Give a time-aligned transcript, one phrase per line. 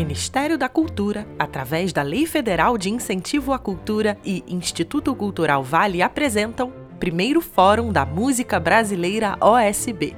[0.00, 6.00] Ministério da Cultura, através da Lei Federal de Incentivo à Cultura e Instituto Cultural Vale
[6.00, 10.16] apresentam Primeiro Fórum da Música Brasileira OSB.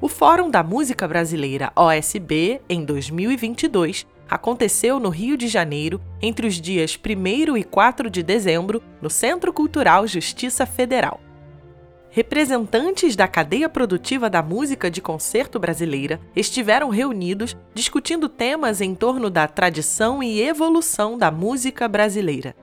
[0.00, 6.54] O Fórum da Música Brasileira OSB, em 2022, aconteceu no Rio de Janeiro entre os
[6.60, 11.20] dias 1 e 4 de dezembro, no Centro Cultural Justiça Federal
[12.18, 19.30] representantes da cadeia produtiva da música de concerto brasileira estiveram reunidos discutindo temas em torno
[19.30, 22.56] da tradição e evolução da música brasileira.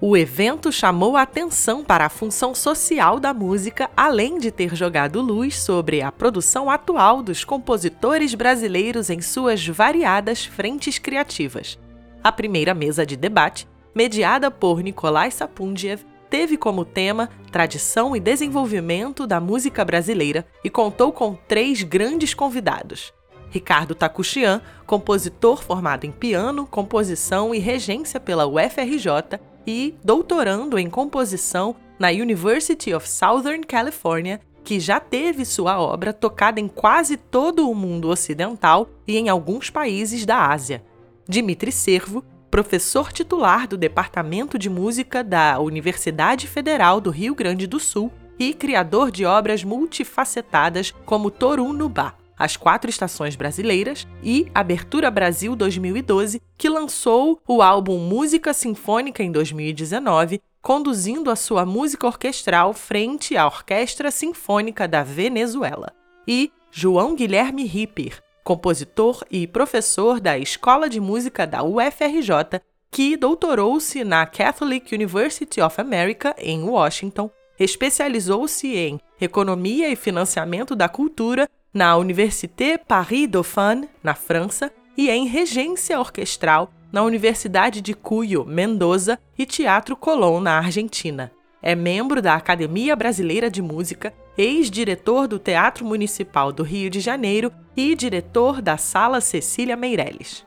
[0.00, 5.20] O evento chamou a atenção para a função social da música, além de ter jogado
[5.20, 11.76] luz sobre a produção atual dos compositores brasileiros em suas variadas frentes criativas.
[12.22, 19.26] A primeira mesa de debate, mediada por Nikolai Sapundiev, teve como tema Tradição e Desenvolvimento
[19.26, 23.12] da Música Brasileira e contou com três grandes convidados.
[23.50, 31.74] Ricardo Takuchian, compositor formado em piano, composição e regência pela UFRJ e doutorando em composição
[31.98, 37.74] na University of Southern California, que já teve sua obra tocada em quase todo o
[37.74, 40.84] mundo ocidental e em alguns países da Ásia.
[41.28, 47.78] Dimitri Servo, professor titular do Departamento de Música da Universidade Federal do Rio Grande do
[47.78, 55.10] Sul e criador de obras multifacetadas como Toru Nubá, As Quatro Estações Brasileiras e Abertura
[55.10, 62.74] Brasil 2012, que lançou o álbum Música Sinfônica em 2019, conduzindo a sua música orquestral
[62.74, 65.92] frente à Orquestra Sinfônica da Venezuela.
[66.26, 72.60] E João Guilherme Ripper, compositor e professor da Escola de Música da UFRJ,
[72.90, 80.88] que doutorou-se na Catholic University of America, em Washington, especializou-se em Economia e Financiamento da
[80.88, 89.16] Cultura na Université Paris-Dauphine, na França, e em Regência Orquestral na Universidade de Cuyo, Mendoza,
[89.38, 91.30] e Teatro Colón, na Argentina.
[91.62, 97.52] É membro da Academia Brasileira de Música, ex-diretor do Teatro Municipal do Rio de Janeiro
[97.76, 100.46] e diretor da Sala Cecília Meirelles.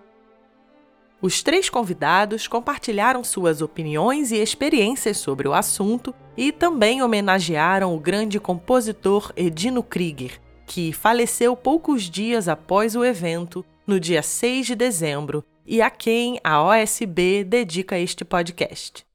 [1.22, 8.00] Os três convidados compartilharam suas opiniões e experiências sobre o assunto e também homenagearam o
[8.00, 14.76] grande compositor Edino Krieger, que faleceu poucos dias após o evento, no dia 6 de
[14.76, 19.06] dezembro, e a quem a OSB dedica este podcast.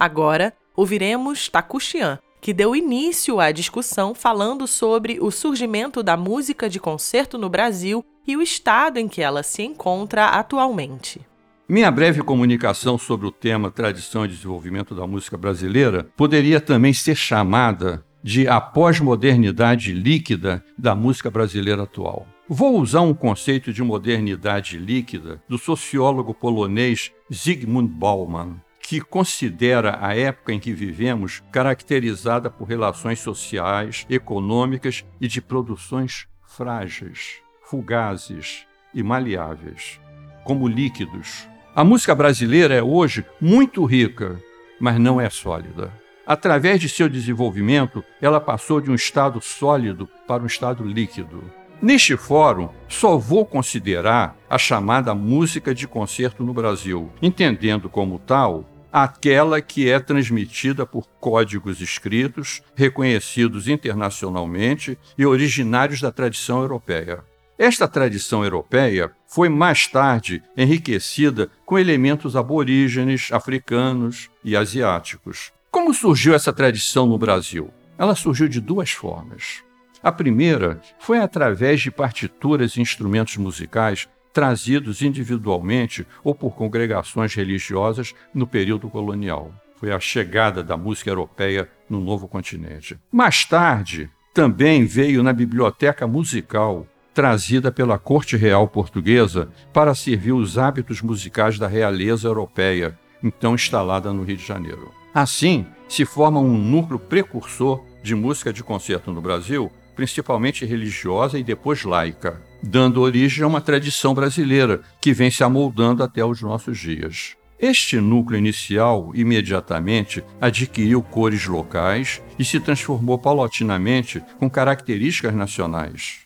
[0.00, 6.80] Agora, ouviremos Takuchian, que deu início à discussão falando sobre o surgimento da música de
[6.80, 11.20] concerto no Brasil e o estado em que ela se encontra atualmente.
[11.68, 17.14] Minha breve comunicação sobre o tema tradição e desenvolvimento da música brasileira poderia também ser
[17.14, 22.26] chamada de a pós-modernidade líquida da música brasileira atual.
[22.48, 28.56] Vou usar um conceito de modernidade líquida do sociólogo polonês Zygmunt Bauman,
[28.90, 36.26] que considera a época em que vivemos caracterizada por relações sociais, econômicas e de produções
[36.44, 40.00] frágeis, fugazes e maleáveis,
[40.42, 41.48] como líquidos.
[41.72, 44.42] A música brasileira é hoje muito rica,
[44.80, 45.92] mas não é sólida.
[46.26, 51.44] Através de seu desenvolvimento, ela passou de um estado sólido para um estado líquido.
[51.80, 58.66] Neste fórum, só vou considerar a chamada música de concerto no Brasil, entendendo como tal
[58.92, 67.24] aquela que é transmitida por códigos escritos, reconhecidos internacionalmente e originários da tradição europeia.
[67.58, 75.52] Esta tradição europeia foi mais tarde enriquecida com elementos aborígenes, africanos e asiáticos.
[75.70, 77.70] Como surgiu essa tradição no Brasil?
[77.98, 79.62] Ela surgiu de duas formas.
[80.02, 88.14] A primeira foi através de partituras e instrumentos musicais trazidos individualmente ou por congregações religiosas
[88.34, 89.52] no período colonial.
[89.76, 92.98] Foi a chegada da música europeia no novo continente.
[93.10, 100.56] Mais tarde, também veio na biblioteca musical trazida pela Corte Real Portuguesa para servir os
[100.56, 104.92] hábitos musicais da realeza europeia, então instalada no Rio de Janeiro.
[105.12, 111.42] Assim, se forma um núcleo precursor de música de concerto no Brasil, principalmente religiosa e
[111.42, 116.78] depois laica dando origem a uma tradição brasileira que vem se amoldando até os nossos
[116.78, 117.36] dias.
[117.58, 126.20] Este núcleo inicial imediatamente adquiriu cores locais e se transformou paulatinamente com características nacionais.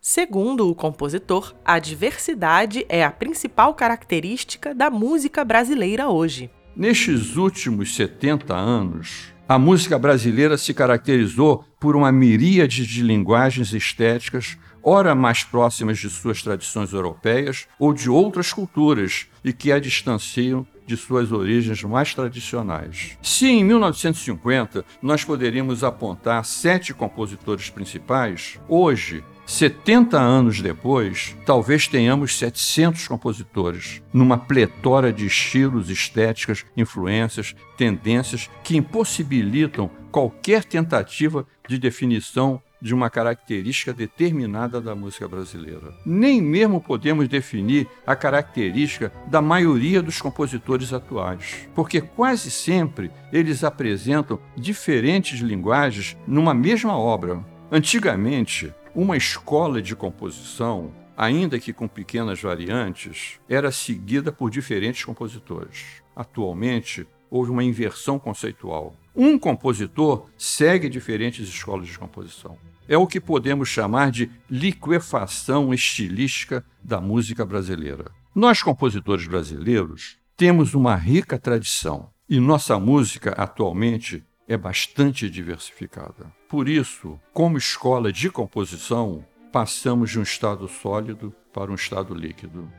[0.00, 6.48] Segundo o compositor, a diversidade é a principal característica da música brasileira hoje.
[6.76, 14.56] Nestes últimos 70 anos, a música brasileira se caracterizou por uma miríade de linguagens estéticas
[14.88, 20.64] ora mais próximas de suas tradições europeias ou de outras culturas e que a distanciam
[20.86, 23.18] de suas origens mais tradicionais.
[23.20, 32.36] Se em 1950 nós poderíamos apontar sete compositores principais, hoje 70 anos depois, talvez tenhamos
[32.36, 42.60] 700 compositores, numa pletora de estilos, estéticas, influências, tendências que impossibilitam qualquer tentativa de definição
[42.86, 45.92] de uma característica determinada da música brasileira.
[46.06, 53.64] Nem mesmo podemos definir a característica da maioria dos compositores atuais, porque quase sempre eles
[53.64, 57.44] apresentam diferentes linguagens numa mesma obra.
[57.72, 66.02] Antigamente, uma escola de composição, ainda que com pequenas variantes, era seguida por diferentes compositores.
[66.14, 68.94] Atualmente, houve uma inversão conceitual.
[69.14, 72.56] Um compositor segue diferentes escolas de composição.
[72.88, 78.10] É o que podemos chamar de liquefação estilística da música brasileira.
[78.34, 86.32] Nós, compositores brasileiros, temos uma rica tradição e nossa música atualmente é bastante diversificada.
[86.48, 92.70] Por isso, como escola de composição, passamos de um estado sólido para um estado líquido.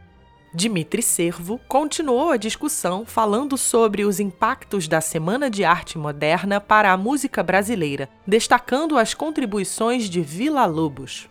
[0.58, 6.92] Dimitri Servo continuou a discussão falando sobre os impactos da Semana de Arte Moderna para
[6.92, 11.30] a música brasileira, destacando as contribuições de Vila Lobos.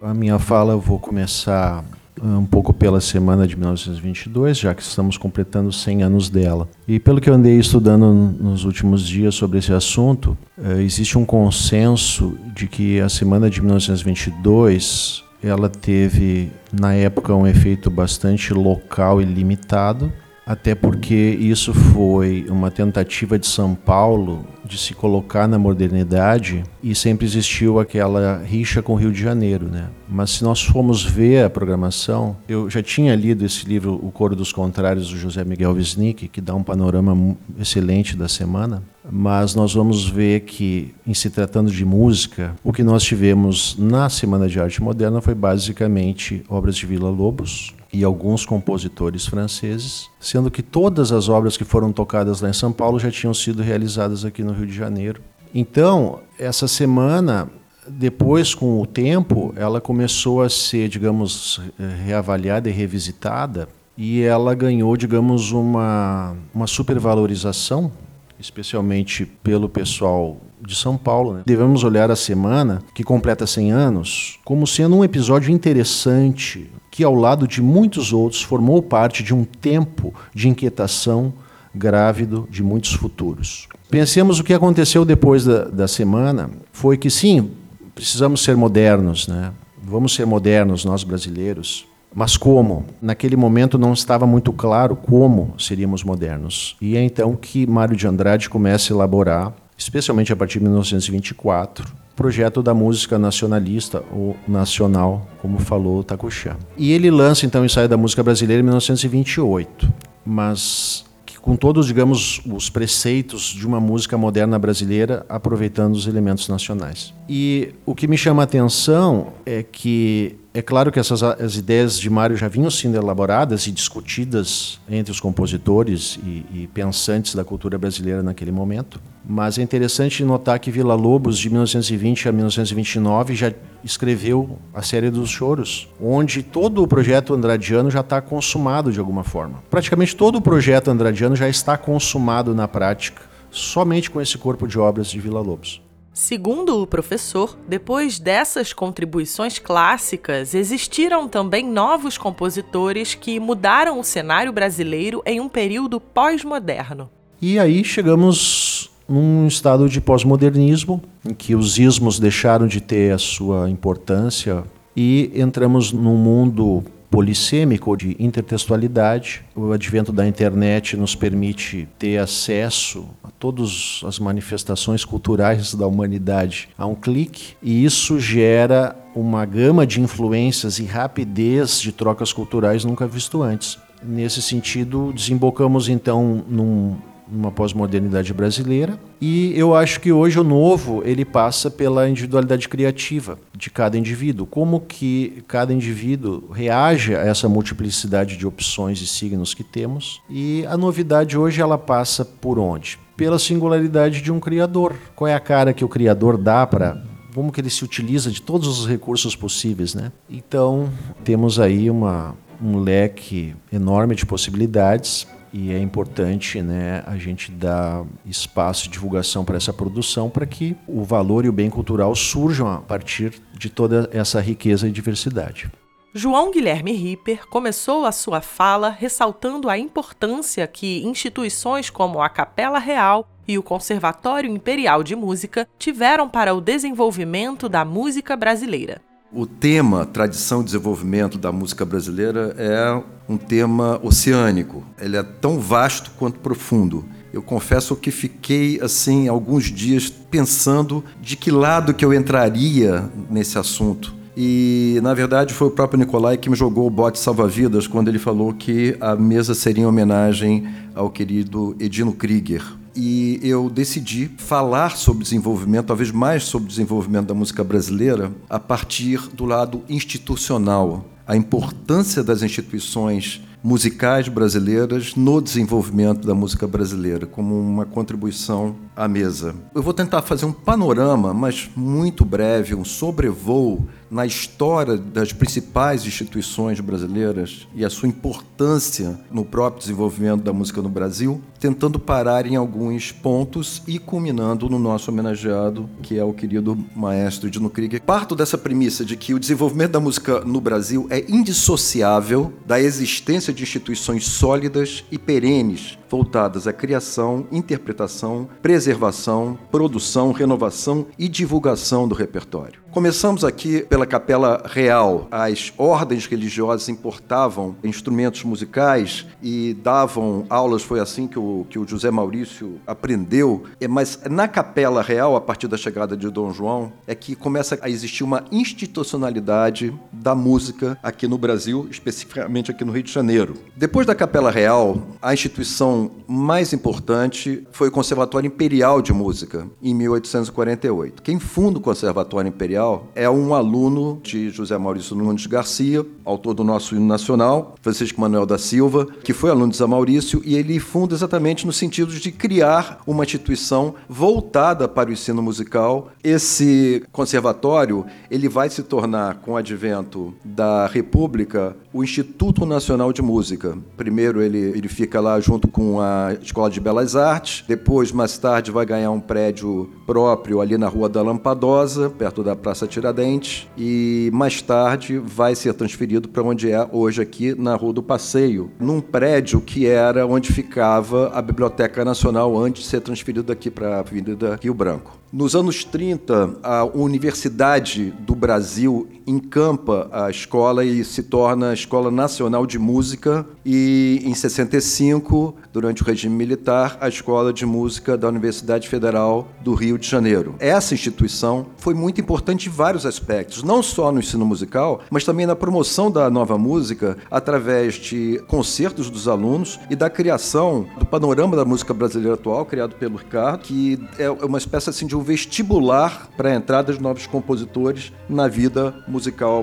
[0.00, 1.84] A minha fala eu vou começar
[2.22, 6.68] eh, um pouco pela semana de 1922, já que estamos completando 100 anos dela.
[6.86, 11.24] E pelo que eu andei estudando nos últimos dias sobre esse assunto, eh, existe um
[11.24, 19.20] consenso de que a semana de 1922 ela teve na época um efeito bastante local
[19.20, 20.12] e limitado,
[20.48, 26.94] até porque isso foi uma tentativa de São Paulo de se colocar na modernidade e
[26.94, 29.90] sempre existiu aquela rixa com o Rio de Janeiro, né?
[30.08, 34.34] Mas se nós formos ver a programação, eu já tinha lido esse livro O Coro
[34.34, 39.74] dos Contrários do José Miguel Wisnik, que dá um panorama excelente da semana, mas nós
[39.74, 44.60] vamos ver que em se tratando de música, o que nós tivemos na Semana de
[44.60, 51.10] Arte Moderna foi basicamente obras de Vila Lobos, e alguns compositores franceses, sendo que todas
[51.10, 54.52] as obras que foram tocadas lá em São Paulo já tinham sido realizadas aqui no
[54.52, 55.22] Rio de Janeiro.
[55.54, 57.48] Então, essa semana,
[57.86, 61.60] depois com o tempo, ela começou a ser, digamos,
[62.04, 67.90] reavaliada e revisitada, e ela ganhou, digamos, uma, uma supervalorização,
[68.38, 71.34] especialmente pelo pessoal de São Paulo.
[71.34, 71.42] Né?
[71.46, 77.14] Devemos olhar a semana, que completa 100 anos, como sendo um episódio interessante, que, ao
[77.14, 81.32] lado de muitos outros, formou parte de um tempo de inquietação
[81.74, 83.68] grávido de muitos futuros.
[83.90, 86.50] Pensemos o que aconteceu depois da, da semana.
[86.72, 87.50] Foi que, sim,
[87.94, 89.52] precisamos ser modernos, né?
[89.88, 91.87] vamos ser modernos, nós brasileiros.
[92.14, 92.84] Mas como?
[93.00, 96.76] Naquele momento não estava muito claro como seríamos modernos.
[96.80, 101.86] E é então que Mário de Andrade começa a elaborar, especialmente a partir de 1924,
[102.16, 106.56] projeto da música nacionalista ou nacional, como falou Takushá.
[106.76, 109.88] E ele lança então o ensaio da música brasileira em 1928,
[110.26, 111.04] mas
[111.40, 117.14] com todos, digamos, os preceitos de uma música moderna brasileira, aproveitando os elementos nacionais.
[117.26, 122.00] E o que me chama a atenção é que é claro que essas as ideias
[122.00, 127.44] de Mário já vinham sendo elaboradas e discutidas entre os compositores e, e pensantes da
[127.44, 133.36] cultura brasileira naquele momento, mas é interessante notar que Vila Lobos, de 1920 a 1929,
[133.36, 133.54] já
[133.84, 139.22] escreveu a série dos choros, onde todo o projeto andradiano já está consumado de alguma
[139.22, 139.62] forma.
[139.70, 144.76] Praticamente todo o projeto andradiano já está consumado na prática, somente com esse corpo de
[144.76, 145.80] obras de Vila Lobos.
[146.18, 154.52] Segundo o professor, depois dessas contribuições clássicas, existiram também novos compositores que mudaram o cenário
[154.52, 157.08] brasileiro em um período pós-moderno.
[157.40, 163.18] E aí chegamos num estado de pós-modernismo, em que os ismos deixaram de ter a
[163.18, 164.64] sua importância
[164.96, 169.44] e entramos num mundo polissêmico de intertextualidade.
[169.54, 176.68] O advento da internet nos permite ter acesso a todas as manifestações culturais da humanidade
[176.76, 182.84] a um clique, e isso gera uma gama de influências e rapidez de trocas culturais
[182.84, 183.78] nunca visto antes.
[184.02, 186.96] Nesse sentido, desembocamos então num
[187.30, 188.98] uma pós-modernidade brasileira.
[189.20, 194.46] E eu acho que hoje o novo ele passa pela individualidade criativa de cada indivíduo,
[194.46, 200.20] como que cada indivíduo reage a essa multiplicidade de opções e signos que temos.
[200.30, 202.98] E a novidade hoje ela passa por onde?
[203.16, 204.94] Pela singularidade de um criador.
[205.14, 207.02] Qual é a cara que o criador dá para
[207.34, 210.10] como que ele se utiliza de todos os recursos possíveis, né?
[210.28, 210.90] Então,
[211.22, 218.04] temos aí uma, um leque enorme de possibilidades e é importante né, a gente dar
[218.24, 222.68] espaço de divulgação para essa produção para que o valor e o bem cultural surjam
[222.68, 225.70] a partir de toda essa riqueza e diversidade.
[226.14, 232.78] João Guilherme Ripper começou a sua fala ressaltando a importância que instituições como a Capela
[232.78, 239.00] Real e o Conservatório Imperial de Música tiveram para o desenvolvimento da música brasileira.
[239.30, 244.82] O tema tradição e desenvolvimento da música brasileira é um tema oceânico.
[244.98, 247.04] Ele é tão vasto quanto profundo.
[247.30, 253.58] Eu confesso que fiquei assim alguns dias pensando de que lado que eu entraria nesse
[253.58, 254.14] assunto.
[254.34, 258.18] E, na verdade, foi o próprio Nicolai que me jogou o bote salva-vidas quando ele
[258.18, 262.62] falou que a mesa seria em homenagem ao querido Edino Krieger,
[263.00, 269.28] e eu decidi falar sobre desenvolvimento, talvez mais sobre desenvolvimento da música brasileira, a partir
[269.32, 277.58] do lado institucional, a importância das instituições musicais brasileiras no desenvolvimento da música brasileira, como
[277.60, 279.54] uma contribuição à mesa.
[279.74, 286.06] Eu vou tentar fazer um panorama, mas muito breve, um sobrevoo na história das principais
[286.06, 292.46] instituições brasileiras e a sua importância no próprio desenvolvimento da música no Brasil, tentando parar
[292.46, 298.02] em alguns pontos e culminando no nosso homenageado, que é o querido maestro Dino Krieger.
[298.02, 303.52] Parto dessa premissa de que o desenvolvimento da música no Brasil é indissociável da existência
[303.52, 312.14] de instituições sólidas e perenes voltadas à criação, interpretação, preservação, produção, renovação e divulgação do
[312.14, 312.80] repertório.
[312.90, 315.28] Começamos aqui pela Capela Real.
[315.30, 321.86] As ordens religiosas importavam instrumentos musicais e davam aulas, foi assim que o, que o
[321.86, 323.64] José Maurício aprendeu.
[323.78, 327.78] É, mas na Capela Real, a partir da chegada de Dom João, é que começa
[327.82, 333.54] a existir uma institucionalidade da música aqui no Brasil, especificamente aqui no Rio de Janeiro.
[333.76, 339.94] Depois da Capela Real, a instituição mais importante foi o Conservatório Imperial de Música, em
[339.94, 341.22] 1848.
[341.22, 346.64] Quem funda o Conservatório Imperial é um aluno de José Maurício Nunes Garcia, autor do
[346.64, 350.78] nosso hino nacional, Francisco Manuel da Silva, que foi aluno de José Maurício, e ele
[350.78, 356.10] funda exatamente no sentido de criar uma instituição voltada para o ensino musical.
[356.22, 363.22] Esse conservatório ele vai se tornar, com o advento da República, o Instituto Nacional de
[363.22, 363.76] Música.
[363.96, 368.70] Primeiro ele, ele fica lá junto com a Escola de Belas Artes, depois, mais tarde,
[368.70, 374.30] vai ganhar um prédio próprio ali na Rua da Lampadosa, perto da Praça Tiradentes, e
[374.32, 379.00] mais tarde vai ser transferido para onde é hoje aqui na Rua do Passeio, num
[379.00, 384.00] prédio que era onde ficava a Biblioteca Nacional antes de ser transferido daqui para a
[384.00, 385.18] Avenida Rio Branco.
[385.30, 392.10] Nos anos 30, a Universidade do Brasil encampa a escola e se torna a Escola
[392.10, 398.26] Nacional de Música e em 65, durante o regime militar, a Escola de Música da
[398.28, 400.54] Universidade Federal do Rio de Janeiro.
[400.58, 405.44] Essa instituição foi muito importante em vários aspectos, não só no ensino musical, mas também
[405.44, 411.54] na promoção da nova música através de concertos dos alunos e da criação do panorama
[411.54, 416.28] da música brasileira atual, criado pelo Ricardo, que é uma espécie assim de um vestibular
[416.36, 419.17] para a entrada de novos compositores na vida musical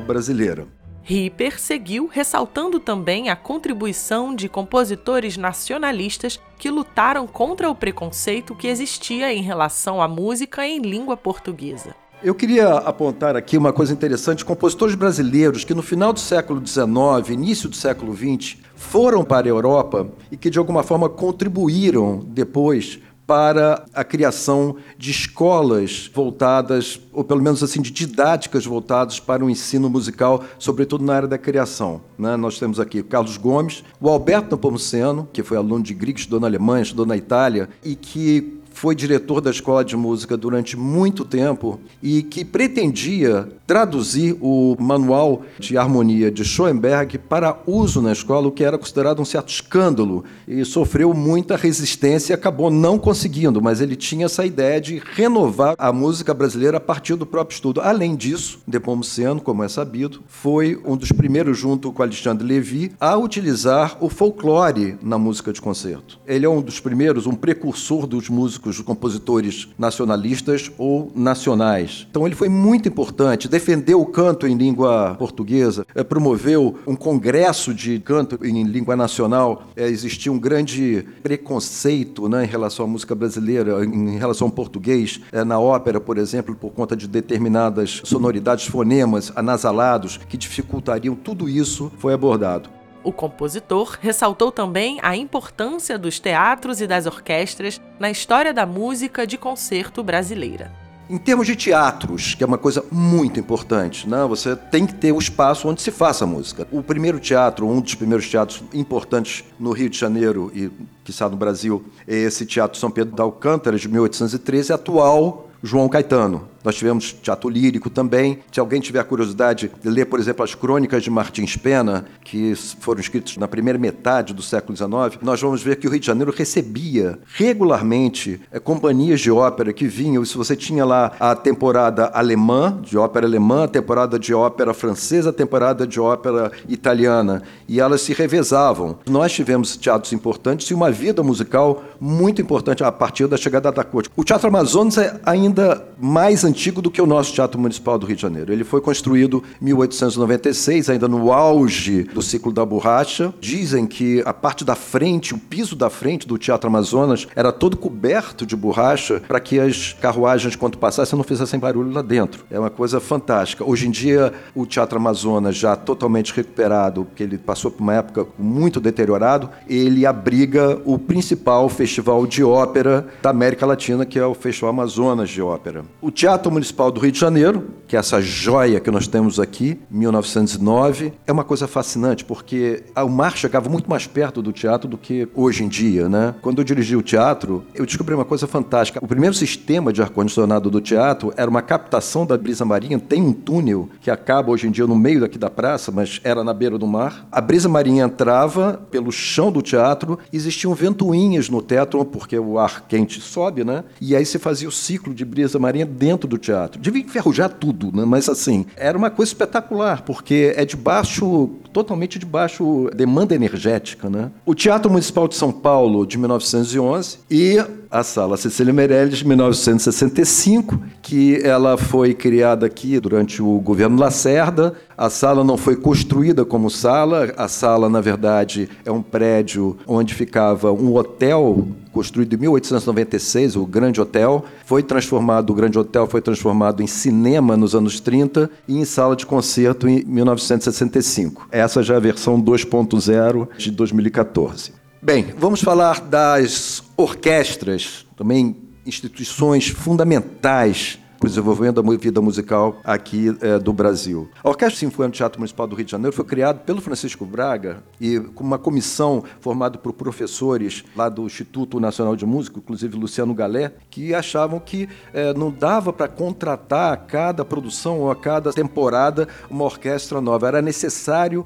[0.06, 0.68] brasileira.
[1.08, 8.68] Ripper seguiu ressaltando também a contribuição de compositores nacionalistas que lutaram contra o preconceito que
[8.68, 11.96] existia em relação à música em língua portuguesa.
[12.24, 17.30] Eu queria apontar aqui uma coisa interessante: compositores brasileiros que no final do século XIX,
[17.30, 23.00] início do século XX, foram para a Europa e que de alguma forma contribuíram depois
[23.26, 29.50] para a criação de escolas voltadas, ou pelo menos assim, de didáticas voltadas para o
[29.50, 32.02] ensino musical, sobretudo na área da criação.
[32.18, 32.36] Né?
[32.38, 36.40] Nós temos aqui o Carlos Gomes, o Alberto Nepomuceno, que foi aluno de Grieg, estudou
[36.40, 41.24] na Alemanha, estudou na Itália, e que foi diretor da escola de música durante muito
[41.24, 48.48] tempo e que pretendia traduzir o manual de harmonia de Schoenberg para uso na escola,
[48.50, 53.62] o que era considerado um certo escândalo e sofreu muita resistência e acabou não conseguindo,
[53.62, 57.80] mas ele tinha essa ideia de renovar a música brasileira a partir do próprio estudo.
[57.80, 63.16] Além disso, Nepomuceno, como é sabido, foi um dos primeiros, junto com Alexandre Levy, a
[63.16, 66.20] utilizar o folclore na música de concerto.
[66.28, 72.08] Ele é um dos primeiros, um precursor dos músicos músicos, compositores nacionalistas ou nacionais.
[72.10, 77.74] Então ele foi muito importante, defendeu o canto em língua portuguesa, eh, promoveu um congresso
[77.74, 79.68] de canto em língua nacional.
[79.76, 85.20] É, existia um grande preconceito né, em relação à música brasileira, em relação ao português,
[85.32, 91.48] é, na ópera, por exemplo, por conta de determinadas sonoridades, fonemas, anasalados, que dificultariam tudo
[91.50, 92.70] isso, foi abordado.
[93.06, 99.28] O compositor ressaltou também a importância dos teatros e das orquestras na história da música
[99.28, 100.72] de concerto brasileira.
[101.08, 104.26] Em termos de teatros, que é uma coisa muito importante, né?
[104.28, 106.68] você tem que ter o espaço onde se faça música.
[106.72, 110.72] O primeiro teatro, um dos primeiros teatros importantes no Rio de Janeiro e,
[111.08, 116.55] está no Brasil, é esse Teatro São Pedro da Alcântara, de 1813, atual João Caetano.
[116.66, 118.40] Nós tivemos teatro lírico também.
[118.52, 123.00] Se alguém tiver curiosidade de ler, por exemplo, as crônicas de Martins Pena, que foram
[123.00, 126.34] escritas na primeira metade do século XIX, nós vamos ver que o Rio de Janeiro
[126.36, 130.26] recebia regularmente é, companhias de ópera que vinham.
[130.26, 135.30] Se você tinha lá a temporada alemã, de ópera alemã, a temporada de ópera francesa,
[135.30, 138.98] a temporada de ópera italiana, e elas se revezavam.
[139.08, 143.84] Nós tivemos teatros importantes e uma vida musical muito importante a partir da chegada da
[143.84, 144.10] corte.
[144.16, 148.06] O Teatro Amazonas é ainda mais antigo antigo do que o nosso Teatro Municipal do
[148.06, 148.54] Rio de Janeiro.
[148.54, 153.34] Ele foi construído em 1896, ainda no auge do ciclo da borracha.
[153.42, 157.76] Dizem que a parte da frente, o piso da frente do Teatro Amazonas, era todo
[157.76, 162.46] coberto de borracha para que as carruagens, quando passassem, não fizessem barulho lá dentro.
[162.50, 163.70] É uma coisa fantástica.
[163.70, 168.26] Hoje em dia, o Teatro Amazonas, já totalmente recuperado, porque ele passou por uma época
[168.40, 174.34] muito deteriorado, ele abriga o principal festival de ópera da América Latina, que é o
[174.34, 175.84] Festival Amazonas de Ópera.
[176.02, 179.40] O Teatro Teatro Municipal do Rio de Janeiro, que é essa joia que nós temos
[179.40, 184.88] aqui, 1909, é uma coisa fascinante, porque o mar chegava muito mais perto do teatro
[184.88, 186.36] do que hoje em dia, né?
[186.44, 189.04] Quando eu dirigi o teatro, eu descobri uma coisa fantástica.
[189.04, 193.34] O primeiro sistema de ar-condicionado do teatro era uma captação da brisa marinha, tem um
[193.34, 196.78] túnel que acaba hoje em dia no meio daqui da praça, mas era na beira
[196.78, 197.28] do mar.
[197.32, 202.86] A brisa marinha entrava pelo chão do teatro, existiam ventoinhas no teto, porque o ar
[202.88, 203.84] quente sobe, né?
[204.00, 206.80] E aí se fazia o ciclo de brisa marinha dentro do do teatro.
[206.80, 208.06] Devia enferrujar tudo, né?
[208.06, 214.10] mas assim, era uma coisa espetacular, porque é de baixo, totalmente de baixo demanda energética.
[214.10, 214.32] Né?
[214.46, 217.58] O Teatro Municipal de São Paulo, de 1911, e
[217.96, 224.74] a Sala Cecília Meirelles, de 1965, que ela foi criada aqui durante o governo Lacerda.
[224.98, 230.14] A sala não foi construída como sala, a sala, na verdade, é um prédio onde
[230.14, 234.44] ficava um hotel construído em 1896, o Grande Hotel.
[234.66, 239.16] Foi transformado, o Grande Hotel foi transformado em cinema nos anos 30 e em sala
[239.16, 241.48] de concerto em 1965.
[241.50, 244.85] Essa já é a versão 2.0 de 2014.
[245.06, 248.56] Bem, vamos falar das orquestras, também
[248.88, 254.28] instituições fundamentais para o desenvolvimento da vida musical aqui é, do Brasil.
[254.44, 257.84] A Orquestra Sinfônica do Teatro Municipal do Rio de Janeiro foi criada pelo Francisco Braga
[258.02, 263.36] e com uma comissão formada por professores lá do Instituto Nacional de Música, inclusive Luciano
[263.36, 268.52] Galé, que achavam que é, não dava para contratar a cada produção ou a cada
[268.52, 270.48] temporada uma orquestra nova.
[270.48, 271.46] Era necessário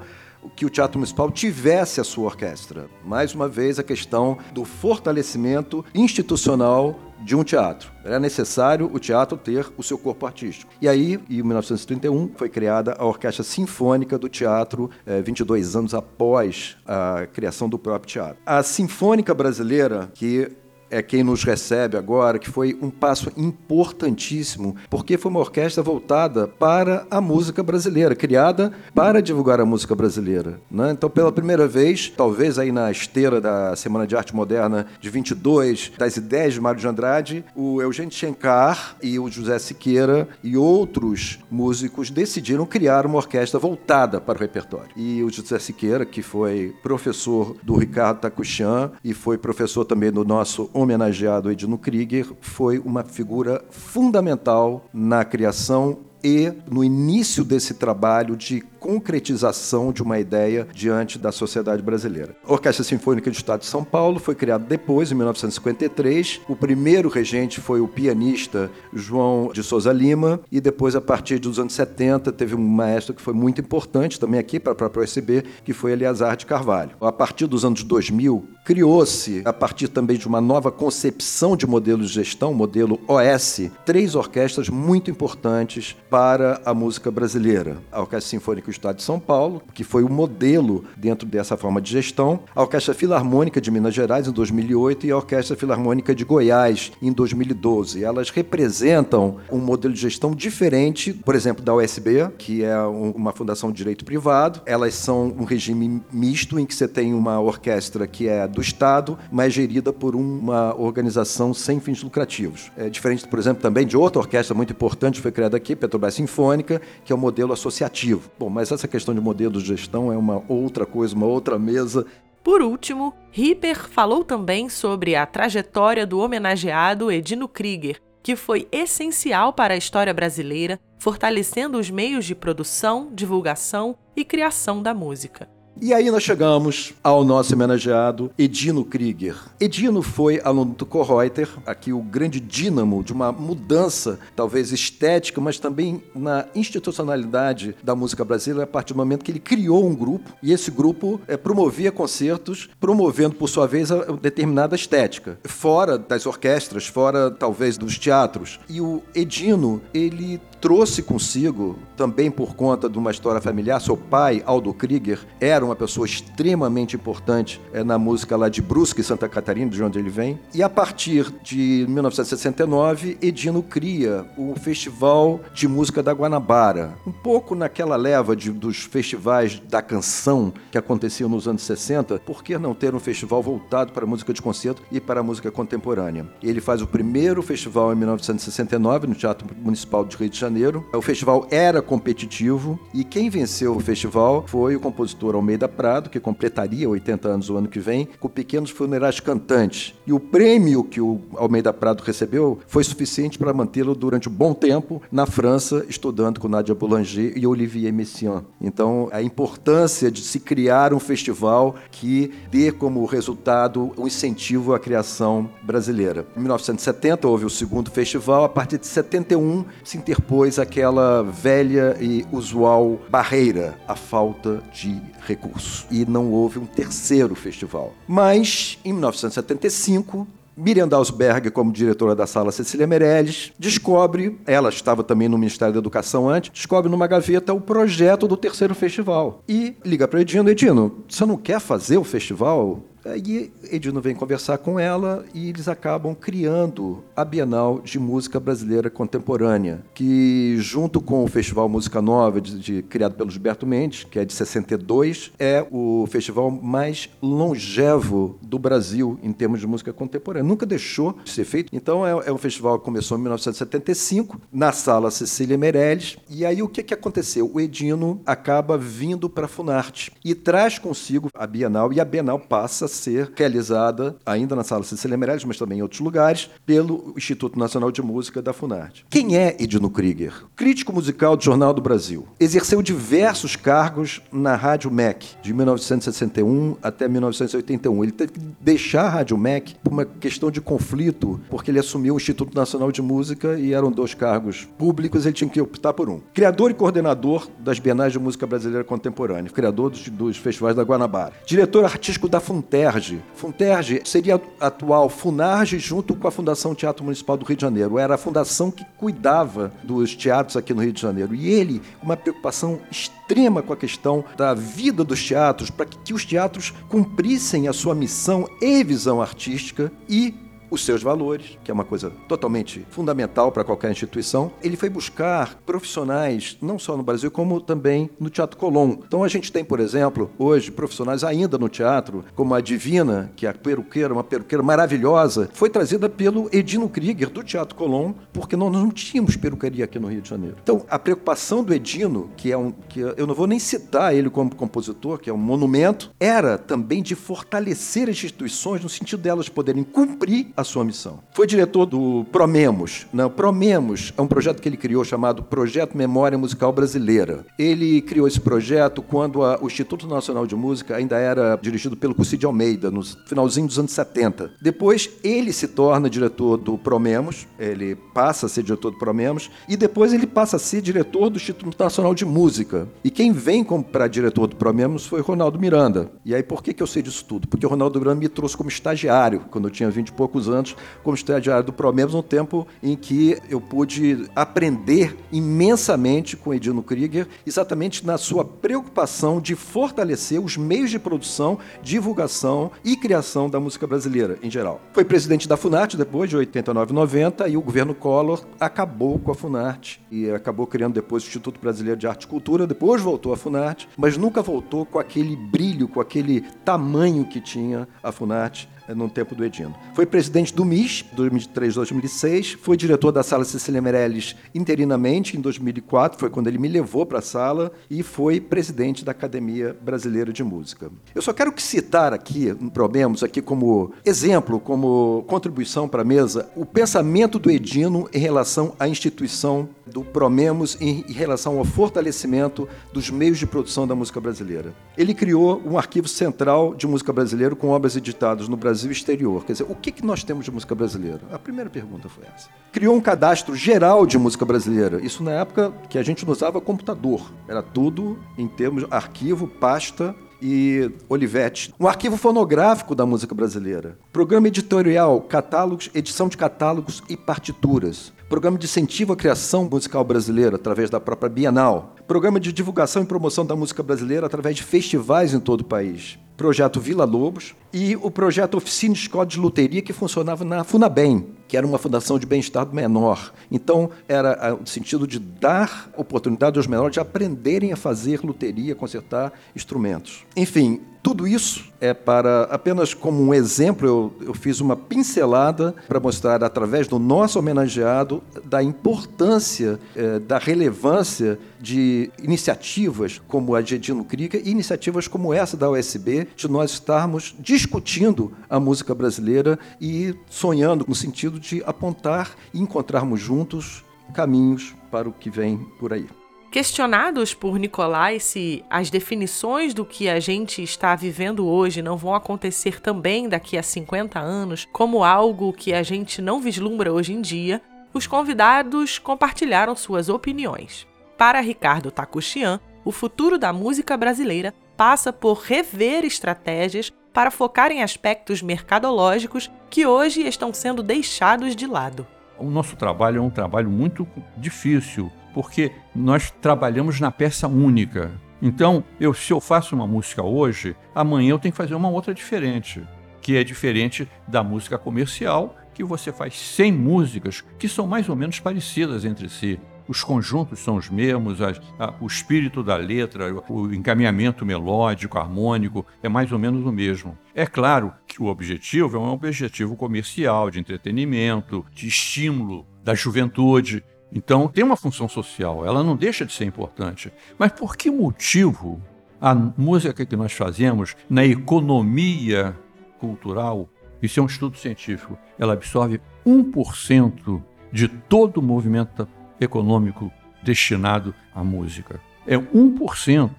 [0.56, 2.88] que o Teatro Municipal tivesse a sua orquestra.
[3.06, 7.91] Mais uma vez, a questão do fortalecimento institucional de um teatro.
[8.04, 10.71] Era necessário o teatro ter o seu corpo artístico.
[10.82, 16.78] E aí, em 1931, foi criada a Orquestra Sinfônica do Teatro, eh, 22 anos após
[16.86, 18.38] a criação do próprio teatro.
[18.45, 20.49] A Sinfônica Brasileira, que
[20.89, 26.47] é quem nos recebe agora, que foi um passo importantíssimo, porque foi uma orquestra voltada
[26.47, 30.60] para a música brasileira, criada para divulgar a música brasileira.
[30.69, 30.91] Né?
[30.91, 35.91] Então, pela primeira vez, talvez aí na esteira da Semana de Arte Moderna de 22,
[35.97, 41.39] das ideias de Mário de Andrade, o Eugênio Schencar e o José Siqueira e outros
[41.49, 44.89] músicos decidiram criar uma orquestra voltada para o repertório.
[44.95, 50.25] E o José Siqueira, que foi professor do Ricardo Takuchan e foi professor também do
[50.25, 58.35] nosso homenageado Edno Krieger, foi uma figura fundamental na criação e no início desse trabalho
[58.35, 62.35] de concretização de uma ideia diante da sociedade brasileira.
[62.45, 66.41] A Orquestra Sinfônica do Estado de São Paulo foi criada depois, em 1953.
[66.47, 71.59] O primeiro regente foi o pianista João de Souza Lima, e depois, a partir dos
[71.59, 75.43] anos 70, teve um maestro que foi muito importante também aqui para a própria OSB,
[75.63, 76.91] que foi Eleazar de Carvalho.
[77.01, 82.03] A partir dos anos 2000, criou-se, a partir também de uma nova concepção de modelo
[82.03, 87.77] de gestão, modelo OS, três orquestras muito importantes para a música brasileira.
[87.91, 91.82] A Orquestra Sinfônica o Estado de São Paulo, que foi o modelo dentro dessa forma
[91.82, 96.23] de gestão, a Orquestra Filarmônica de Minas Gerais em 2008 e a Orquestra Filarmônica de
[96.23, 98.03] Goiás em 2012.
[98.03, 103.71] Elas representam um modelo de gestão diferente, por exemplo, da USB, que é uma fundação
[103.71, 104.62] de direito privado.
[104.65, 109.17] Elas são um regime misto em que você tem uma orquestra que é do Estado,
[109.32, 112.71] mas gerida por uma organização sem fins lucrativos.
[112.77, 116.13] É diferente, por exemplo, também de outra orquestra muito importante que foi criada aqui, Petrobras
[116.13, 118.29] Sinfônica, que é o modelo associativo.
[118.38, 122.06] Bom, mas essa questão de modelo de gestão é uma outra coisa, uma outra mesa.
[122.43, 129.54] Por último, Ripper falou também sobre a trajetória do homenageado Edino Krieger, que foi essencial
[129.54, 135.48] para a história brasileira, fortalecendo os meios de produção, divulgação e criação da música.
[135.81, 139.37] E aí nós chegamos ao nosso homenageado Edino Krieger.
[139.61, 145.57] Edino foi aluno do Kohreuter, aqui o grande dínamo de uma mudança, talvez estética, mas
[145.57, 150.29] também na institucionalidade da música brasileira, a partir do momento que ele criou um grupo,
[150.43, 156.25] e esse grupo é, promovia concertos, promovendo, por sua vez, a determinada estética, fora das
[156.25, 158.59] orquestras, fora, talvez, dos teatros.
[158.67, 164.43] E o Edino, ele trouxe consigo, também por conta de uma história familiar, seu pai,
[164.45, 169.69] Aldo Krieger, era uma pessoa extremamente importante é, na música lá de Brusque, Santa Catarina,
[169.72, 170.39] de onde ele vem.
[170.54, 177.56] E a partir de 1969, Edino cria o Festival de Música da Guanabara, um pouco
[177.56, 182.74] naquela leva de, dos festivais da canção que aconteciam nos anos 60, por que não
[182.74, 186.28] ter um festival voltado para a música de concerto e para a música contemporânea?
[186.41, 190.83] Ele faz o primeiro festival em 1969 no Teatro Municipal de Rio de Janeiro, Janeiro.
[190.91, 196.19] O festival era competitivo e quem venceu o festival foi o compositor Almeida Prado, que
[196.19, 199.93] completaria 80 anos o ano que vem, com Pequenos Funerais Cantantes.
[200.07, 204.53] E o prêmio que o Almeida Prado recebeu foi suficiente para mantê-lo durante um bom
[204.53, 208.43] tempo na França, estudando com Nadia Boulanger e Olivier Messiaen.
[208.59, 214.79] Então, a importância de se criar um festival que dê como resultado um incentivo à
[214.79, 216.25] criação brasileira.
[216.35, 221.97] Em 1970 houve o segundo festival, a partir de 71 se interpôs depois aquela velha
[221.99, 225.86] e usual barreira, a falta de recursos.
[225.91, 227.93] E não houve um terceiro festival.
[228.08, 230.25] Mas, em 1975,
[230.60, 235.80] Miriam Dalsberg, como diretora da sala Cecília Meirelles, descobre, ela estava também no Ministério da
[235.80, 239.41] Educação antes, descobre numa gaveta o projeto do terceiro festival.
[239.48, 242.84] E liga para Edino, Edino, você não quer fazer o festival?
[243.06, 248.89] Aí Edino vem conversar com ela e eles acabam criando a Bienal de Música Brasileira
[248.89, 254.19] Contemporânea, que junto com o Festival Música Nova, de, de, criado pelo Gilberto Mendes, que
[254.19, 260.48] é de 62, é o festival mais longevo do Brasil em termos de música contemporânea.
[260.49, 261.69] Nunca deixou de ser feito.
[261.71, 266.17] Então é, é um festival que começou em 1975, na sala Cecília Meirelles.
[266.27, 267.51] E aí o que, que aconteceu?
[267.53, 272.39] O Edino acaba vindo para a Funarte e traz consigo a Bienal, e a Bienal
[272.39, 277.59] passa ser realizada ainda na Sala Cecília Meirelles, mas também em outros lugares, pelo Instituto
[277.59, 279.05] Nacional de Música da Funarte.
[279.07, 280.33] Quem é Edno Krieger?
[280.55, 282.27] Crítico musical do Jornal do Brasil.
[282.39, 288.03] Exerceu diversos cargos na Rádio MEC, de 1961 até 1981.
[288.03, 292.13] Ele teve que deixar a Rádio MEC por uma questão de conflito, porque ele assumiu
[292.13, 296.08] o Instituto Nacional de Música e eram dois cargos públicos, ele tinha que optar por
[296.08, 296.21] um.
[296.34, 301.34] Criador e coordenador das Bienais de Música Brasileira Contemporânea, criador dos, dos festivais da Guanabara.
[301.45, 303.21] Diretor artístico da Funte Funterge.
[303.34, 307.97] Funterge seria a atual Funarge junto com a Fundação Teatro Municipal do Rio de Janeiro.
[307.97, 311.34] Era a fundação que cuidava dos teatros aqui no Rio de Janeiro.
[311.34, 316.13] E ele, uma preocupação extrema com a questão da vida dos teatros, para que, que
[316.13, 320.28] os teatros cumprissem a sua missão e visão artística e
[320.69, 324.51] os seus valores, que é uma coisa totalmente fundamental para qualquer instituição.
[324.62, 328.97] Ele foi buscar profissionais, não só no Brasil, como também no Teatro Colón.
[329.05, 333.45] Então a gente tem, por exemplo, hoje, profissionais ainda no teatro, como a Divina, que
[333.45, 338.55] é a peruqueira, uma peruqueira maravilhosa, foi trazida pelo Edino Krieger, do Teatro Colón, porque
[338.55, 340.58] nós não tínhamos peruqueria aqui no Rio de Janeiro.
[340.62, 342.71] Então, a preocupação do Edino, que é um.
[342.71, 347.01] que eu não vou nem citar ele como compositor, que é um monumento, era também
[347.01, 351.19] de fortalecer as instituições no sentido delas poderem cumprir a sua missão.
[351.32, 353.08] Foi diretor do Promemos.
[353.13, 357.45] Não, Promemos é um projeto que ele criou chamado Projeto Memória Musical Brasileira.
[357.58, 362.13] Ele criou esse projeto quando a, o Instituto Nacional de Música ainda era dirigido pelo
[362.13, 364.52] Cussi Almeida, no finalzinho dos anos 70.
[364.62, 369.78] Depois ele se torna diretor do Promemos, ele passa a ser diretor do Promemos, e
[369.78, 372.88] depois ele passa a ser diretor do Instituto Nacional de Música.
[373.04, 376.12] E quem vem para diretor do Promemos foi Ronaldo Miranda.
[376.26, 377.48] E aí por que, que eu sei disso tudo?
[377.48, 380.75] Porque o Ronaldo Miranda me trouxe como estagiário quando eu tinha 20 e poucos anos
[381.03, 387.27] como estagiário do Promemos, um tempo em que eu pude aprender imensamente com Edino Krieger,
[387.45, 393.88] exatamente na sua preocupação de fortalecer os meios de produção, divulgação e criação da música
[393.88, 394.81] brasileira em geral.
[394.93, 399.31] Foi presidente da Funarte depois de 89 e 90 e o governo Collor acabou com
[399.31, 403.33] a Funarte e acabou criando depois o Instituto Brasileiro de Arte e Cultura, depois voltou
[403.33, 408.69] à Funarte, mas nunca voltou com aquele brilho, com aquele tamanho que tinha a Funarte
[408.95, 409.75] no tempo do Edino.
[409.93, 416.30] Foi presidente do MIS, 2003-2006, foi diretor da Sala Cecília Meirelles interinamente em 2004, foi
[416.30, 420.91] quando ele me levou para a sala, e foi presidente da Academia Brasileira de Música.
[421.13, 426.65] Eu só quero citar aqui, Problemas, aqui como exemplo, como contribuição para a mesa, o
[426.65, 433.38] pensamento do Edino em relação à instituição do Promemos em relação ao fortalecimento dos meios
[433.38, 434.73] de produção da música brasileira.
[434.97, 439.45] Ele criou um arquivo central de música brasileira com obras editadas no Brasil e exterior.
[439.45, 441.21] Quer dizer, o que, que nós temos de música brasileira?
[441.31, 442.49] A primeira pergunta foi essa.
[442.71, 445.03] Criou um cadastro geral de música brasileira.
[445.03, 447.31] Isso na época que a gente não usava computador.
[447.47, 451.73] Era tudo em termos de arquivo, pasta e Olivetti.
[451.79, 453.97] Um arquivo fonográfico da música brasileira.
[454.11, 458.13] Programa editorial, catálogos, edição de catálogos e partituras.
[458.29, 461.95] Programa de incentivo à criação musical brasileira através da própria Bienal.
[462.07, 466.19] Programa de divulgação e promoção da música brasileira através de festivais em todo o país.
[466.37, 471.57] Projeto Vila Lobos e o projeto Oficina Escola de Luteria que funcionava na Funabem, que
[471.57, 473.33] era uma fundação de bem-estar menor.
[473.51, 479.33] Então, era o sentido de dar oportunidade aos menores de aprenderem a fazer luteria, consertar
[479.55, 480.23] instrumentos.
[480.37, 485.99] Enfim, tudo isso é para, apenas como um exemplo, eu, eu fiz uma pincelada para
[485.99, 493.75] mostrar, através do nosso homenageado, da importância, eh, da relevância de iniciativas como a de
[493.75, 499.57] Edino Crica e iniciativas como essa da USB, de nós estarmos discutindo a música brasileira
[499.79, 505.93] e sonhando no sentido de apontar e encontrarmos juntos caminhos para o que vem por
[505.93, 506.18] aí.
[506.51, 512.15] Questionados por Nicolai se as definições do que a gente está vivendo hoje não vão
[512.15, 517.21] acontecer também daqui a 50 anos, como algo que a gente não vislumbra hoje em
[517.21, 517.62] dia,
[517.93, 520.88] os convidados compartilharam suas opiniões.
[521.19, 527.83] Para Ricardo Takuchian, o futuro da música brasileira passa por rever estratégias para focar em
[527.83, 532.07] aspectos mercadológicos que hoje estão sendo deixados de lado.
[532.39, 534.07] O nosso trabalho é um trabalho muito
[534.38, 538.12] difícil, porque nós trabalhamos na peça única.
[538.41, 542.13] Então, eu, se eu faço uma música hoje, amanhã eu tenho que fazer uma outra
[542.13, 542.84] diferente,
[543.21, 548.17] que é diferente da música comercial, que você faz 100 músicas que são mais ou
[548.17, 549.58] menos parecidas entre si.
[549.88, 555.86] Os conjuntos são os mesmos, a, a, o espírito da letra, o encaminhamento melódico, harmônico,
[556.04, 557.17] é mais ou menos o mesmo.
[557.34, 563.82] É claro que o objetivo é um objetivo comercial, de entretenimento, de estímulo da juventude.
[564.12, 567.12] Então tem uma função social, ela não deixa de ser importante.
[567.38, 568.82] Mas por que motivo
[569.22, 572.56] a música que nós fazemos na economia
[573.00, 573.69] cultural,
[574.02, 577.41] isso é um estudo científico, ela absorve 1%
[577.72, 579.08] de todo o movimento
[579.39, 580.12] econômico
[580.43, 582.00] destinado à música.
[582.26, 583.30] É 1%.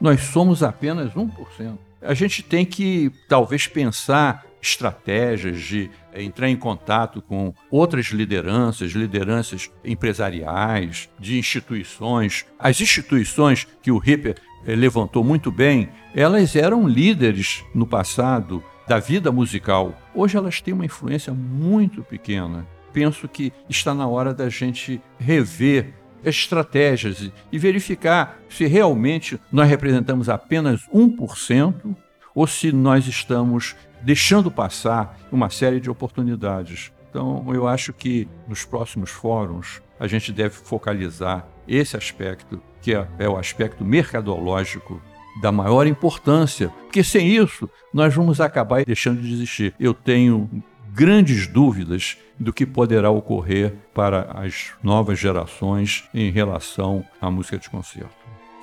[0.00, 1.78] Nós somos apenas 1%.
[2.00, 8.92] A gente tem que talvez pensar estratégias de eh, entrar em contato com outras lideranças,
[8.92, 12.46] lideranças empresariais, de instituições.
[12.58, 18.98] As instituições que o Ripper eh, levantou muito bem, elas eram líderes no passado da
[18.98, 19.94] vida musical.
[20.14, 22.66] Hoje elas têm uma influência muito pequena.
[22.92, 25.94] Penso que está na hora da gente rever
[26.24, 31.94] estratégias e verificar se realmente nós representamos apenas 1%
[32.38, 36.92] ou se nós estamos deixando passar uma série de oportunidades.
[37.10, 43.08] Então, eu acho que nos próximos fóruns a gente deve focalizar esse aspecto, que é,
[43.18, 45.02] é o aspecto mercadológico
[45.42, 49.74] da maior importância, porque sem isso nós vamos acabar deixando de existir.
[49.80, 50.48] Eu tenho
[50.92, 57.68] grandes dúvidas do que poderá ocorrer para as novas gerações em relação à música de
[57.68, 58.14] concerto.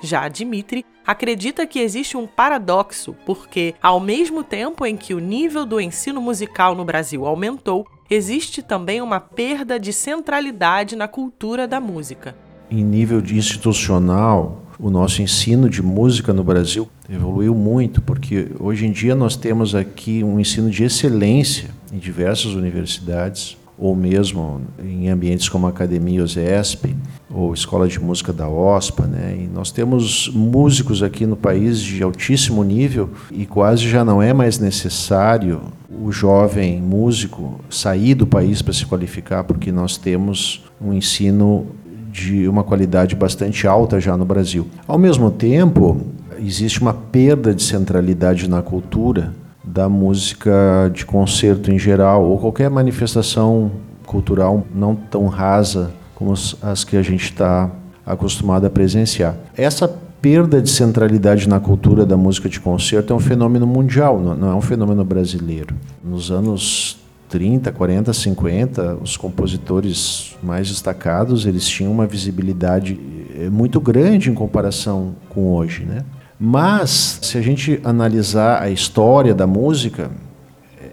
[0.02, 5.64] Já Dimitri acredita que existe um paradoxo, porque, ao mesmo tempo em que o nível
[5.64, 11.80] do ensino musical no Brasil aumentou, existe também uma perda de centralidade na cultura da
[11.80, 12.36] música.
[12.70, 18.92] Em nível institucional, o nosso ensino de música no Brasil evoluiu muito, porque hoje em
[18.92, 25.48] dia nós temos aqui um ensino de excelência em diversas universidades, ou mesmo em ambientes
[25.48, 26.96] como a Academia OSESP
[27.30, 29.36] ou Escola de Música da OSPA, né?
[29.38, 34.32] E nós temos músicos aqui no país de altíssimo nível e quase já não é
[34.32, 35.60] mais necessário
[35.90, 41.66] o jovem músico sair do país para se qualificar, porque nós temos um ensino
[42.10, 44.66] de uma qualidade bastante alta já no Brasil.
[44.86, 46.00] Ao mesmo tempo,
[46.38, 49.34] existe uma perda de centralidade na cultura
[49.66, 53.72] da música de concerto em geral, ou qualquer manifestação
[54.06, 57.70] cultural não tão rasa como as que a gente está
[58.06, 59.36] acostumado a presenciar.
[59.56, 59.88] Essa
[60.22, 64.54] perda de centralidade na cultura da música de concerto é um fenômeno mundial, não é
[64.54, 65.74] um fenômeno brasileiro.
[66.02, 66.98] Nos anos
[67.28, 72.98] 30, 40, 50, os compositores mais destacados, eles tinham uma visibilidade
[73.36, 76.04] eh, muito grande em comparação com hoje, né?
[76.38, 80.10] Mas se a gente analisar a história da música,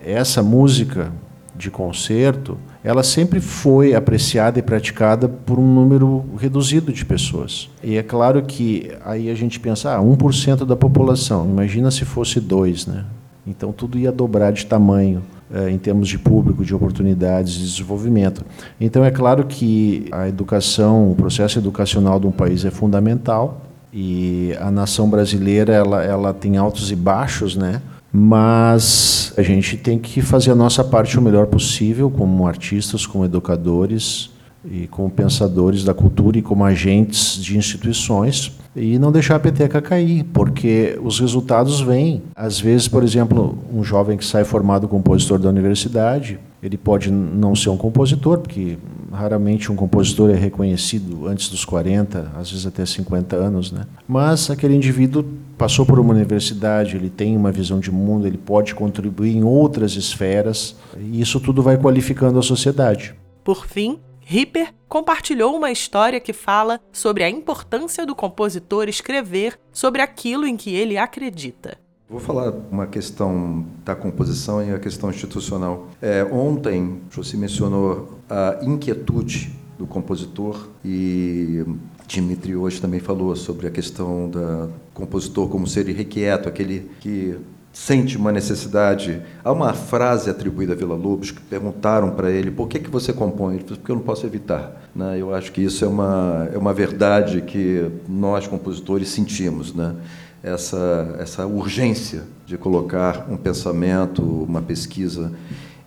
[0.05, 1.11] essa música
[1.55, 7.69] de concerto, ela sempre foi apreciada e praticada por um número reduzido de pessoas.
[7.83, 12.39] E é claro que aí a gente pensa, ah, 1% da população, imagina se fosse
[12.39, 13.05] 2, né?
[13.45, 15.21] Então tudo ia dobrar de tamanho
[15.53, 18.45] eh, em termos de público, de oportunidades de desenvolvimento.
[18.79, 23.61] Então é claro que a educação, o processo educacional de um país é fundamental
[23.93, 27.81] e a nação brasileira ela, ela tem altos e baixos, né?
[28.11, 33.25] Mas a gente tem que fazer a nossa parte o melhor possível como artistas, como
[33.25, 34.31] educadores
[34.65, 39.81] e como pensadores da cultura e como agentes de instituições e não deixar a peteca
[39.81, 42.23] cair, porque os resultados vêm.
[42.35, 47.55] Às vezes, por exemplo, um jovem que sai formado compositor da universidade, ele pode não
[47.55, 48.77] ser um compositor, porque
[49.13, 53.85] raramente um compositor é reconhecido antes dos 40, às vezes até 50 anos, né?
[54.07, 55.23] Mas aquele indivíduo
[55.57, 59.95] passou por uma universidade, ele tem uma visão de mundo, ele pode contribuir em outras
[59.95, 63.15] esferas, e isso tudo vai qualificando a sociedade.
[63.43, 70.01] Por fim, Ripper compartilhou uma história que fala sobre a importância do compositor escrever sobre
[70.01, 71.77] aquilo em que ele acredita.
[72.09, 75.87] Vou falar uma questão da composição e a questão institucional.
[76.01, 81.65] É, ontem, você mencionou a inquietude do compositor e
[82.05, 87.39] Dimitri hoje também falou sobre a questão do compositor como ser irrequieto, aquele que
[87.71, 89.21] sente uma necessidade.
[89.43, 93.11] Há uma frase atribuída a Vila Lobos que perguntaram para ele por que, que você
[93.11, 93.55] compõe.
[93.55, 94.89] Ele falou, porque eu não posso evitar.
[94.95, 95.17] Né?
[95.19, 99.73] Eu acho que isso é uma, é uma verdade que nós, compositores, sentimos.
[99.73, 99.95] Né?
[100.43, 105.31] Essa, essa urgência de colocar um pensamento, uma pesquisa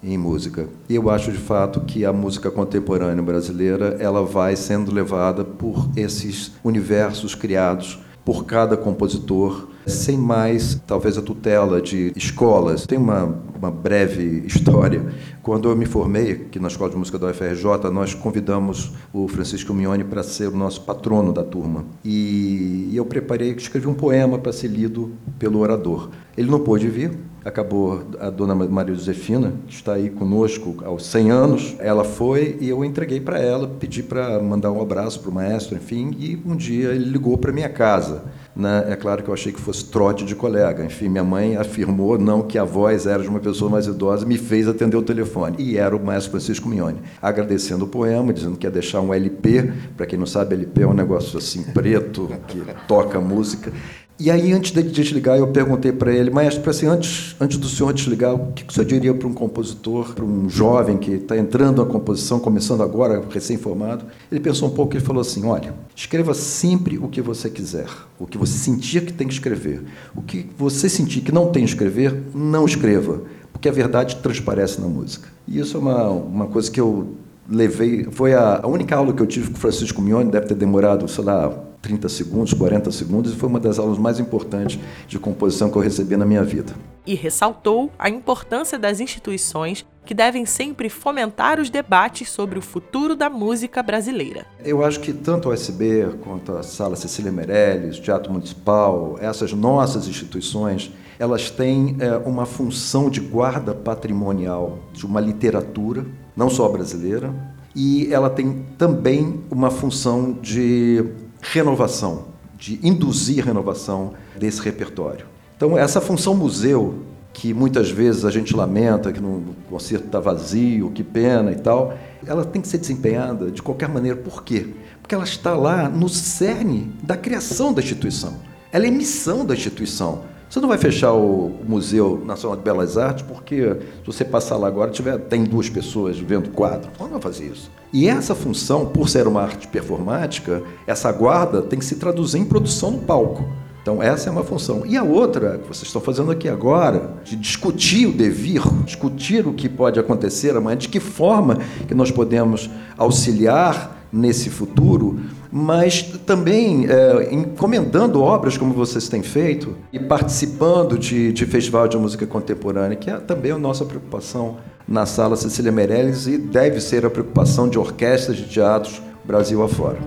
[0.03, 0.67] em música.
[0.89, 6.53] Eu acho de fato que a música contemporânea brasileira ela vai sendo levada por esses
[6.65, 12.85] universos criados por cada compositor sem mais, talvez, a tutela de escolas.
[12.85, 15.07] Tem uma, uma breve história.
[15.45, 19.73] Quando eu me formei aqui na Escola de Música da UFRJ, nós convidamos o Francisco
[19.73, 21.85] Mione para ser o nosso patrono da turma.
[22.05, 26.11] E, eu preparei, escrevi um poema para ser lido pelo orador.
[26.37, 31.31] Ele não pôde vir, acabou a dona Maria Josefina, que está aí conosco aos 100
[31.31, 35.35] anos, ela foi e eu entreguei para ela, pedi para mandar um abraço para o
[35.35, 38.25] maestro, enfim, e um dia ele ligou para minha casa.
[38.57, 38.87] Né?
[38.89, 40.83] É claro que eu achei que fosse trote de colega.
[40.83, 44.39] Enfim, minha mãe afirmou não que a voz era de uma pessoa mais idosa, me
[44.39, 45.57] fez atender o telefone.
[45.59, 49.73] E era o maestro Francisco Mignoni, agradecendo o poema, dizendo que ia deixar um LP.
[49.95, 53.71] Para quem não sabe, LP é um negócio assim preto que toca música.
[54.19, 57.93] E aí, antes de desligar, eu perguntei para ele, maestro, assim, antes, antes do senhor
[57.93, 61.85] desligar, o que o senhor diria para um compositor, para um jovem que está entrando
[61.85, 64.07] na composição, começando agora, recém-formado?
[64.33, 68.27] Ele pensou um pouco e falou assim: olha, escreva sempre o que você quiser, o
[68.27, 69.85] que você sentir que tem que escrever.
[70.15, 73.21] O que você sentir que não tem que escrever, não escreva,
[73.53, 75.29] porque a verdade transparece na música.
[75.47, 77.09] E isso é uma, uma coisa que eu
[77.49, 80.55] levei, foi a, a única aula que eu tive com o Francisco Mione, deve ter
[80.55, 81.53] demorado, sei lá,
[81.87, 85.83] 30 segundos, 40 segundos, e foi uma das aulas mais importantes de composição que eu
[85.83, 86.75] recebi na minha vida.
[87.07, 93.15] E ressaltou a importância das instituições que devem sempre fomentar os debates sobre o futuro
[93.15, 94.45] da música brasileira.
[94.65, 99.53] Eu acho que tanto a USB quanto a Sala Cecília Meirelles, o Teatro Municipal, essas
[99.53, 106.05] nossas instituições, elas têm é, uma função de guarda patrimonial de uma literatura,
[106.37, 107.33] não só brasileira,
[107.77, 111.05] e ela tem também uma função de
[111.53, 112.27] renovação,
[112.59, 115.27] de induzir renovação desse repertório.
[115.57, 120.91] Então, essa função museu, que muitas vezes a gente lamenta que no concerto está vazio,
[120.91, 121.95] que pena e tal,
[122.27, 124.17] ela tem que ser desempenhada de qualquer maneira.
[124.17, 124.69] Por quê?
[125.03, 128.37] Porque ela está lá no cerne da criação da instituição.
[128.73, 130.25] Ela é missão da instituição.
[130.49, 134.69] Você não vai fechar o Museu Nacional de Belas Artes porque se você passar lá
[134.69, 136.91] agora tiver tem duas pessoas vendo quadro.
[137.01, 137.71] Não vai fazer isso.
[137.93, 142.45] E essa função, por ser uma arte performática, essa guarda tem que se traduzir em
[142.45, 143.49] produção no palco.
[143.83, 144.83] Então, essa é uma função.
[144.85, 149.53] E a outra, que vocês estão fazendo aqui agora, de discutir o devir, discutir o
[149.53, 152.69] que pode acontecer amanhã, de que forma que nós podemos
[152.99, 155.21] auxiliar nesse futuro,
[155.59, 161.97] mas também é, encomendando obras como vocês têm feito e participando de, de festival de
[161.97, 167.07] música contemporânea, que é também a nossa preocupação na sala Cecília Meirelles e deve ser
[167.07, 169.99] a preocupação de orquestras de teatros Brasil afora.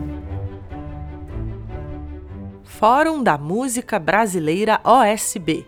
[2.63, 5.65] Fórum da Música Brasileira OSB.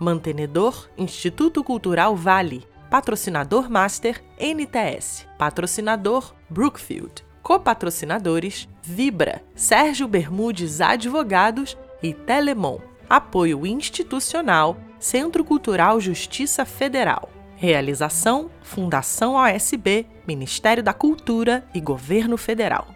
[0.00, 2.64] Mantenedor Instituto Cultural Vale.
[2.90, 5.24] Patrocinador Master NTS.
[5.38, 7.24] Patrocinador Brookfield.
[7.42, 12.80] Copatrocinadores Vibra, Sérgio Bermudes Advogados e Telemon.
[13.08, 17.30] Apoio institucional Centro Cultural Justiça Federal.
[17.54, 22.88] Realização Fundação OSB, Ministério da Cultura e Governo Federal.